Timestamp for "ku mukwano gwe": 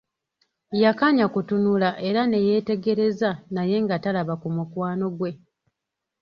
4.41-5.31